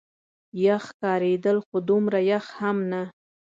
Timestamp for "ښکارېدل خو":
0.89-1.77